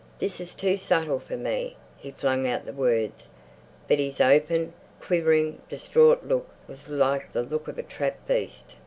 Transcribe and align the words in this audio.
"This 0.17 0.41
is 0.41 0.55
too 0.55 0.77
subtle 0.77 1.19
for 1.19 1.37
me!" 1.37 1.77
He 1.95 2.09
flung 2.09 2.47
out 2.47 2.65
the 2.65 2.73
words, 2.73 3.29
but 3.87 3.99
his 3.99 4.19
open, 4.19 4.73
quivering, 4.99 5.61
distraught 5.69 6.23
look 6.23 6.49
was 6.67 6.89
like 6.89 7.31
the 7.31 7.43
look 7.43 7.67
of 7.67 7.77
a 7.77 7.83
trapped 7.83 8.27
beast. 8.27 8.73